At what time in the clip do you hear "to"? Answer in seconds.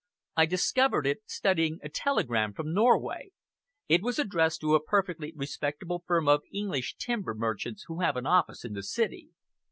4.61-4.73